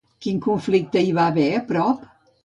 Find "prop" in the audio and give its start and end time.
1.73-2.09